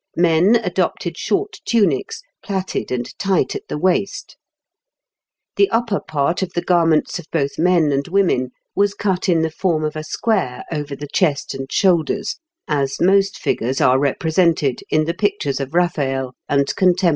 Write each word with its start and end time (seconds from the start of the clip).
Men 0.17 0.55
adopted 0.55 1.15
short 1.15 1.57
tunics, 1.63 2.23
plaited 2.43 2.91
and 2.91 3.07
tight 3.19 3.53
at 3.53 3.67
the 3.67 3.77
waist. 3.77 4.35
The 5.57 5.69
upper 5.69 5.99
part 5.99 6.41
of 6.41 6.53
the 6.53 6.63
garments 6.63 7.19
of 7.19 7.27
both 7.31 7.59
men 7.59 7.91
and 7.91 8.07
women 8.07 8.49
was 8.75 8.95
cut 8.95 9.29
in 9.29 9.43
the 9.43 9.51
form 9.51 9.83
of 9.83 9.95
a 9.95 10.03
square 10.03 10.63
over 10.71 10.95
the 10.95 11.07
chest 11.13 11.53
and 11.53 11.71
shoulders, 11.71 12.39
as 12.67 12.99
most 12.99 13.37
figures 13.37 13.79
are 13.79 13.99
represented 13.99 14.81
in 14.89 15.05
the 15.05 15.13
pictures 15.13 15.59
of 15.59 15.75
Raphael 15.75 16.33
and 16.49 16.65
contemporary 16.75 16.95
painters. 16.95 17.09